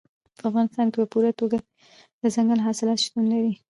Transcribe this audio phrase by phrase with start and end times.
[0.39, 1.57] په افغانستان کې په پوره توګه
[2.21, 3.53] دځنګل حاصلات شتون لري.